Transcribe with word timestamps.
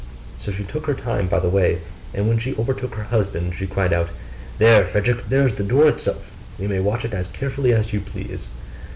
So 0.39 0.51
she 0.51 0.63
took 0.63 0.87
her 0.87 0.95
time 0.95 1.27
by 1.27 1.37
the 1.37 1.47
way; 1.47 1.77
and 2.11 2.27
when 2.27 2.39
she 2.39 2.55
overtook 2.57 2.95
her 2.95 3.03
husband 3.03 3.53
she 3.53 3.67
cried 3.67 3.93
out, 3.93 4.09
'There, 4.57 4.83
Frederick, 4.87 5.29
there 5.29 5.45
is 5.45 5.53
the 5.53 5.63
door 5.63 5.87
itself, 5.89 6.31
you 6.57 6.67
may 6.67 6.79
watch 6.79 7.05
it 7.05 7.13
as 7.13 7.27
carefully 7.27 7.71
as 7.71 7.93
you 7.93 7.99
please. 8.01 8.47